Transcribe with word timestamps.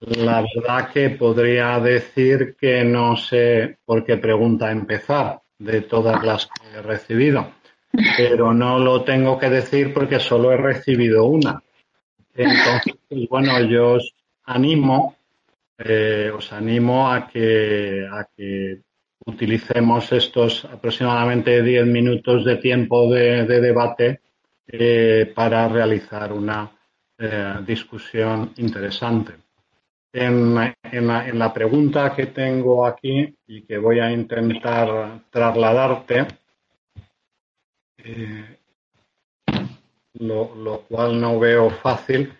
La 0.00 0.42
verdad 0.54 0.90
que 0.90 1.10
podría 1.10 1.78
decir 1.78 2.56
que 2.58 2.84
no 2.84 3.18
sé 3.18 3.78
por 3.84 4.02
qué 4.02 4.16
pregunta 4.16 4.70
empezar 4.70 5.42
de 5.58 5.82
todas 5.82 6.24
las 6.24 6.46
que 6.46 6.78
he 6.78 6.82
recibido, 6.82 7.52
pero 8.16 8.54
no 8.54 8.78
lo 8.78 9.04
tengo 9.04 9.38
que 9.38 9.50
decir 9.50 9.92
porque 9.92 10.18
solo 10.18 10.52
he 10.52 10.56
recibido 10.56 11.26
una. 11.26 11.62
Entonces, 12.34 12.94
pues 13.06 13.28
bueno, 13.28 13.60
yo 13.60 13.92
os 13.92 14.14
animo, 14.44 15.16
eh, 15.76 16.32
os 16.34 16.50
animo 16.50 17.10
a 17.12 17.28
que, 17.28 18.80
utilicemos 19.26 20.10
estos 20.12 20.64
aproximadamente 20.64 21.62
10 21.62 21.84
minutos 21.86 22.42
de 22.46 22.56
tiempo 22.56 23.12
de, 23.12 23.44
debate 23.44 24.20
eh, 24.66 25.30
para 25.34 25.68
realizar 25.68 26.32
una 26.32 26.70
eh, 27.18 27.56
discusión 27.66 28.54
interesante. 28.56 29.49
En, 30.12 30.56
la, 30.56 31.52
pregunta 31.54 32.12
que 32.16 32.26
tengo 32.26 32.84
aquí 32.84 33.32
y 33.46 33.62
que 33.62 33.78
voy 33.78 34.00
a 34.00 34.10
intentar 34.10 35.22
trasladarte, 35.30 36.26
eh, 37.98 38.58
lo, 40.14 40.84
cual 40.88 41.20
no 41.20 41.38
veo 41.38 41.70
fácil, 41.70 42.32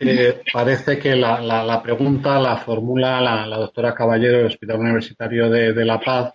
eh, 0.00 0.42
parece 0.52 0.98
que 0.98 1.14
la, 1.14 1.80
pregunta 1.80 2.40
la 2.40 2.56
formula 2.56 3.20
la, 3.20 3.56
doctora 3.56 3.94
Caballero 3.94 4.38
del 4.38 4.46
Hospital 4.46 4.80
Universitario 4.80 5.48
de, 5.48 5.84
La 5.84 6.00
Paz 6.00 6.32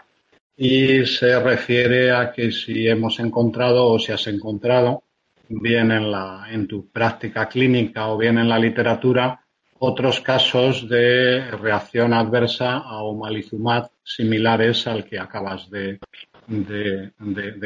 y 0.56 1.06
se 1.06 1.38
refiere 1.38 2.12
a 2.12 2.32
que 2.32 2.50
si 2.54 2.88
hemos 2.88 3.20
encontrado 3.20 3.88
o 3.88 4.00
si 4.00 4.14
has 4.14 4.26
encontrado, 4.28 5.04
bien 5.50 5.92
en, 5.92 6.12
la, 6.12 6.48
en 6.50 6.66
tu 6.66 6.90
práctica 6.90 7.48
clínica 7.50 8.08
o 8.08 8.18
bien 8.18 8.38
en 8.38 8.48
la 8.48 8.58
literatura, 8.58 9.47
otros 9.80 10.22
casos 10.22 10.88
de 10.88 11.52
reacción 11.52 12.14
adversa 12.14 12.78
a 12.78 13.04
omalizumab 13.04 13.90
similares 14.04 14.88
al 14.88 15.06
que 15.06 15.20
acabas 15.20 15.70
de, 15.70 16.00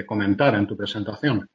comentar 0.05 0.55
en 0.55 0.67
tu 0.67 0.75
presentación. 0.75 1.49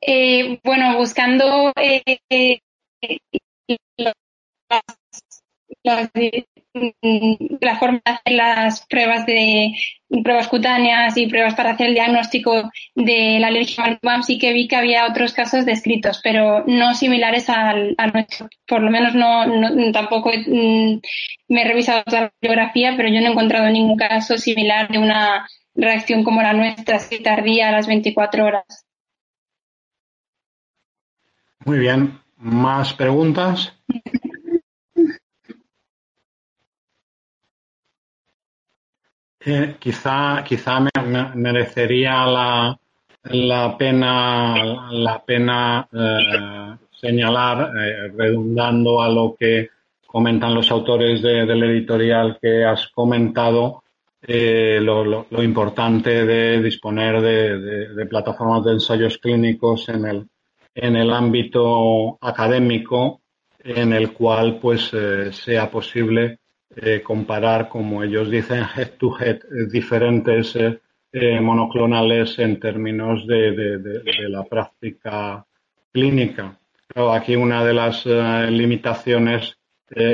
Eh, 0.00 0.58
bueno, 0.64 0.96
buscando 0.96 1.72
eh, 1.76 2.02
eh, 2.30 2.60
las, 3.96 4.14
Mm, 5.82 6.49
la 6.72 7.76
forma 7.78 8.00
de 8.04 8.12
hacer 8.12 8.32
las 8.32 8.86
pruebas 8.86 9.26
de 9.26 9.72
pruebas 10.22 10.48
cutáneas 10.48 11.16
y 11.16 11.26
pruebas 11.26 11.54
para 11.54 11.70
hacer 11.70 11.88
el 11.88 11.94
diagnóstico 11.94 12.70
de 12.94 13.38
la 13.40 13.48
alergia 13.48 13.84
al 13.84 14.24
sí 14.24 14.38
que 14.38 14.52
vi 14.52 14.68
que 14.68 14.76
había 14.76 15.06
otros 15.06 15.32
casos 15.32 15.64
descritos, 15.64 16.20
pero 16.22 16.64
no 16.66 16.94
similares 16.94 17.48
al, 17.48 17.96
nuestro. 18.12 18.48
Por 18.66 18.82
lo 18.82 18.90
menos 18.90 19.14
no, 19.14 19.92
tampoco 19.92 20.30
mm, 20.30 21.00
me 21.48 21.62
he 21.62 21.68
revisado 21.68 22.02
toda 22.04 22.22
la 22.22 22.32
bibliografía, 22.40 22.94
pero 22.96 23.08
yo 23.08 23.20
no 23.20 23.28
he 23.28 23.30
encontrado 23.30 23.68
ningún 23.68 23.96
caso 23.96 24.38
similar 24.38 24.88
de 24.88 24.98
una 24.98 25.48
reacción 25.74 26.24
como 26.24 26.42
la 26.42 26.52
nuestra, 26.52 26.96
así 26.96 27.20
tardía 27.22 27.68
a 27.68 27.72
las 27.72 27.86
24 27.86 28.44
horas. 28.44 28.86
Muy 31.64 31.78
bien. 31.78 32.18
¿Más 32.36 32.94
preguntas? 32.94 33.74
Quizá, 39.78 40.44
quizá 40.44 40.80
me, 40.80 40.90
merecería 41.34 42.26
la, 42.26 42.78
la, 43.24 43.76
pena, 43.76 44.90
la 44.90 45.22
pena 45.24 45.88
eh, 45.92 46.76
señalar, 46.90 47.72
eh, 47.76 48.08
redundando 48.16 49.00
a 49.00 49.08
lo 49.08 49.34
que 49.38 49.70
comentan 50.06 50.54
los 50.54 50.70
autores 50.70 51.22
del 51.22 51.62
editorial 51.62 52.38
que 52.40 52.64
has 52.64 52.88
comentado, 52.88 53.82
eh, 54.22 54.78
lo, 54.82 55.24
importante 55.42 56.26
de 56.26 56.60
disponer 56.60 57.22
de, 57.22 57.94
de, 57.94 58.06
plataformas 58.06 58.64
de 58.64 58.72
ensayos 58.72 59.16
clínicos 59.18 59.88
en 59.88 60.04
el, 60.04 60.28
en 60.74 60.96
el 60.96 61.10
ámbito 61.12 62.18
académico, 62.20 63.20
en 63.60 63.92
el 63.92 64.12
cual 64.12 64.58
pues 64.60 64.90
sea 65.30 65.70
posible 65.70 66.39
eh, 66.76 67.02
comparar, 67.02 67.68
como 67.68 68.04
ellos 68.04 68.30
dicen, 68.30 68.62
head-to-head 68.76 69.38
eh, 69.38 69.66
diferentes 69.68 70.54
eh, 70.54 71.40
monoclonales 71.40 72.38
en 72.38 72.60
términos 72.60 73.26
de, 73.26 74.02
la 74.28 74.44
práctica 74.44 75.44
clínica. 75.92 76.56
aquí 77.12 77.34
una 77.34 77.64
de 77.64 77.74
las 77.74 78.06
limitaciones 78.06 79.56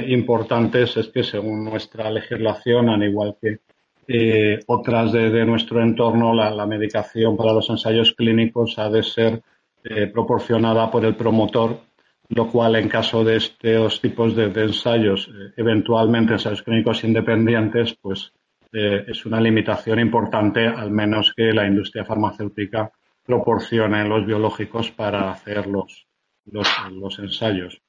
importantes 0.06 0.97
es 0.97 1.09
que 1.09 1.22
según 1.22 1.67
nuestra 1.67 2.11
legislación, 2.11 2.88
al 2.88 3.05
igual 3.05 3.37
que 3.38 3.59
otras 4.67 5.12
de, 5.12 5.44
nuestro 5.44 5.83
entorno, 5.83 6.33
la, 6.33 6.67
medicación 6.67 7.37
para 7.37 7.53
los 7.53 7.69
ensayos 7.69 8.12
clínicos 8.12 8.78
ha 8.78 8.88
de 8.88 9.03
ser 9.03 9.43
proporcionada 10.15 10.91
por 10.91 11.05
el 11.05 11.15
promotor 11.15 11.81
lo 12.28 12.48
cual 12.48 12.76
en 12.76 12.88
caso 12.88 13.25
de 13.25 13.37
estos 13.37 14.00
tipos 14.00 14.34
de, 14.34 14.44
ensayos, 14.44 15.28
eh, 15.28 15.53
eventualmente 15.56 16.34
ensayos 16.34 16.62
clínicos 16.62 17.04
independientes, 17.04 17.97
pues 18.00 18.32
eh, 18.72 19.04
es 19.06 19.25
una 19.26 19.41
limitación 19.41 20.00
importante, 20.00 20.66
al 20.66 20.91
menos 20.91 21.32
que 21.37 21.53
la 21.53 21.66
industria 21.66 22.04
farmacéutica 22.04 22.91
proporcione 23.25 24.06
los 24.09 24.26
biológicos 24.26 24.91
para 24.91 25.31
hacer 25.31 25.66
los, 25.66 26.06
los, 26.44 27.19
ensayos. 27.19 27.81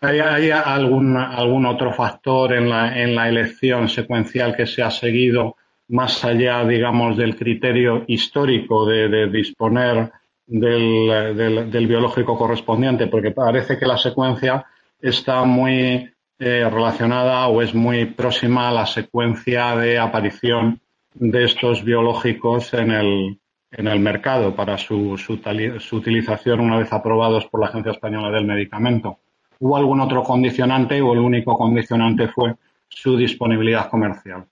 ¿Hay, 0.00 0.50
algún, 0.50 1.16
algún, 1.16 1.64
otro 1.64 1.92
factor 1.92 2.52
en 2.52 2.68
la, 2.68 3.00
en 3.00 3.14
la 3.14 3.28
elección 3.28 3.88
secuencial 3.88 4.54
que 4.54 4.66
se 4.66 4.82
ha 4.82 4.90
seguido 4.90 5.56
más 5.88 6.24
allá, 6.24 6.64
digamos, 6.64 7.16
del 7.16 7.36
criterio 7.36 8.04
histórico 8.06 8.86
de 8.86 9.28
disponer 9.28 10.10
del, 10.46 11.70
del, 11.70 11.86
biológico 11.86 12.36
correspondiente, 12.36 13.06
porque 13.06 13.30
parece 13.30 13.78
que 13.78 13.86
la 13.86 13.96
secuencia 13.96 14.64
está 15.00 15.44
muy 15.44 16.10
eh, 16.38 16.68
relacionada 16.70 17.46
o 17.48 17.62
es 17.62 17.74
muy 17.74 18.06
próxima 18.06 18.68
a 18.68 18.72
la 18.72 18.86
secuencia 18.86 19.76
de 19.76 19.98
aparición 19.98 20.80
de 21.14 21.44
estos 21.44 21.84
biológicos 21.84 22.74
en 22.74 22.90
el, 22.90 23.38
en 23.70 23.86
el 23.86 24.00
mercado 24.00 24.54
para 24.54 24.76
su, 24.76 25.16
su, 25.16 25.40
su, 25.78 25.96
utilización 25.96 26.60
una 26.60 26.78
vez 26.78 26.92
aprobados 26.92 27.46
por 27.46 27.60
la 27.60 27.68
Agencia 27.68 27.92
Española 27.92 28.30
del 28.30 28.46
Medicamento. 28.46 29.18
¿Hubo 29.60 29.76
algún 29.76 30.00
otro 30.00 30.22
condicionante 30.22 31.00
o 31.00 31.12
el 31.12 31.20
único 31.20 31.56
condicionante 31.56 32.28
fue 32.28 32.54
su 32.88 33.16
disponibilidad 33.16 33.88
comercial? 33.88 34.44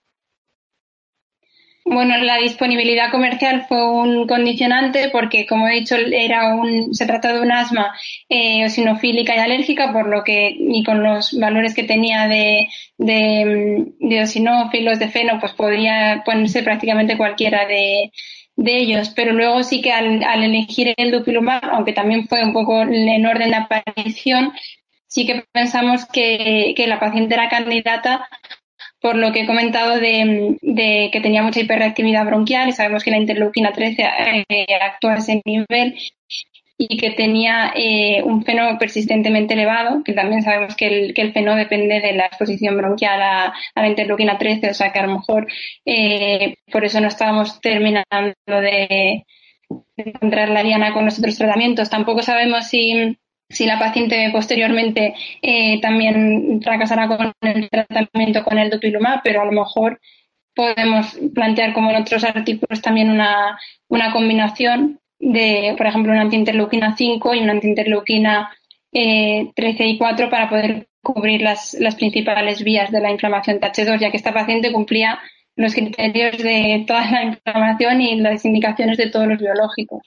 Bueno, 1.85 2.17
la 2.19 2.37
disponibilidad 2.37 3.11
comercial 3.11 3.67
fue 3.69 3.85
un 3.91 4.29
condicionante 4.29 5.09
porque, 5.11 5.47
como 5.47 5.67
he 5.67 5.75
dicho, 5.81 5.97
era 5.97 6.55
un, 6.55 6.95
se 6.95 7.07
trata 7.07 7.33
de 7.33 7.41
un 7.41 7.51
asma 7.51 7.93
eh, 8.29 8.61
eosinofílica 8.61 9.35
y 9.35 9.39
alérgica, 9.41 9.93
por 9.93 10.09
lo 10.09 10.23
que, 10.23 10.55
y 10.57 10.85
con 10.85 11.03
los 11.03 11.37
valores 11.39 11.75
que 11.75 11.83
tenía 11.83 12.29
de, 12.29 12.69
de, 12.99 13.87
de 13.99 14.19
eosinófilos, 14.19 15.01
de 15.01 15.09
feno, 15.09 15.41
pues 15.41 15.53
podría 15.55 16.23
ponerse 16.25 16.63
prácticamente 16.63 17.17
cualquiera 17.17 17.67
de, 17.67 18.13
de 18.55 18.79
ellos. 18.79 19.11
Pero 19.17 19.33
luego 19.33 19.65
sí 19.65 19.83
que 19.83 19.93
al, 19.93 20.23
al 20.23 20.45
elegir 20.45 20.95
el 20.97 21.11
dupilumab, 21.11 21.65
aunque 21.73 21.93
también 21.93 22.29
fue 22.29 22.45
un 22.45 22.53
poco 22.53 22.83
en 22.83 23.27
orden 23.27 23.51
de 23.51 23.57
aparición, 23.57 24.53
sí 25.09 25.27
que 25.27 25.45
pensamos 25.53 26.07
que, 26.07 26.73
que 26.77 26.87
la 26.87 26.99
paciente 27.01 27.35
era 27.35 27.49
candidata 27.49 28.29
por 29.03 29.17
lo 29.17 29.33
que 29.33 29.41
he 29.41 29.47
comentado 29.47 29.99
de, 29.99 31.11
que 31.13 31.21
tenía 31.21 31.43
mucha 31.43 31.61
hiperreactividad 31.61 32.25
bronquial 32.25 32.69
y 32.69 32.73
sabemos 32.73 33.03
que 33.03 33.11
la 33.11 33.19
interleuquina 33.19 33.73
13 33.73 34.03
eh, 34.49 34.67
actúa 34.81 35.15
a 35.15 35.19
ese 35.19 35.43
nivel 35.45 35.99
y 36.79 36.97
que 36.97 37.11
tenía 37.11 37.73
eh, 37.75 38.23
un 38.23 38.45
feno 38.45 38.79
persistentemente 38.79 39.55
elevado, 39.55 40.03
que 40.05 40.13
también 40.13 40.43
sabemos 40.43 40.77
que 40.77 40.87
el, 40.87 41.15
que 41.15 41.33
feno 41.33 41.57
depende 41.57 42.01
de 42.01 42.13
la 42.13 42.27
exposición 42.27 42.77
bronquial 42.77 43.21
a, 43.23 43.53
la 43.75 43.89
interleuquina 43.89 44.39
13, 44.39 44.71
o 44.71 44.75
sea 44.75 44.93
que 44.93 45.01
a 45.01 45.07
lo 45.07 45.15
mejor 45.15 45.49
eh, 45.85 46.55
por 46.71 46.85
eso 46.85 47.01
no 47.01 47.09
estábamos 47.09 47.61
terminando 47.61 48.05
de, 48.47 49.25
de 49.97 50.05
encontrar 50.05 50.49
la 50.49 50.63
liana 50.63 50.93
con 50.93 51.05
los 51.05 51.19
otros 51.19 51.37
tratamientos. 51.37 51.91
Tampoco 51.91 52.23
sabemos 52.23 52.69
si 52.69 53.17
si 53.53 53.67
la 53.67 53.79
paciente 53.79 54.31
posteriormente 54.33 55.15
eh, 55.43 55.81
también 55.81 56.61
fracasará 56.63 57.07
con 57.09 57.33
el 57.43 57.69
tratamiento 57.69 58.45
con 58.45 58.59
el 58.59 58.71
dupilumab, 58.71 59.21
pero 59.23 59.43
a 59.43 59.45
lo 59.45 59.53
mejor 59.53 60.01
podemos 60.55 61.19
plantear 61.35 61.73
como 61.73 61.91
en 61.91 61.97
otros 61.97 62.25
artículos 62.25 62.83
también 62.83 63.11
una, 63.11 63.59
una 63.89 64.13
combinación 64.13 65.01
de, 65.19 65.75
por 65.79 65.87
ejemplo, 65.87 66.13
una 66.13 66.23
antiinterleuquina 66.23 66.97
5 66.97 67.35
y 67.35 67.41
una 67.41 67.53
antiinterleuquina 67.53 68.51
eh, 68.93 69.51
13 69.55 69.87
y 69.87 69.99
4 69.99 70.29
para 70.29 70.49
poder 70.49 70.89
cubrir 71.03 71.43
las, 71.43 71.75
las 71.75 71.97
principales 71.97 72.63
vías 72.63 72.91
de 72.91 73.01
la 73.01 73.11
inflamación 73.11 73.61
TH2, 73.61 74.01
ya 74.01 74.11
que 74.11 74.17
esta 74.17 74.33
paciente 74.33 74.73
cumplía 74.73 75.19
los 75.57 75.75
criterios 75.75 76.39
de 76.39 76.85
toda 76.87 77.11
la 77.11 77.23
inflamación 77.25 78.01
y 78.01 78.17
las 78.21 78.45
indicaciones 78.45 78.97
de 78.99 79.11
todos 79.11 79.27
los 79.27 79.39
biológicos. 79.39 80.03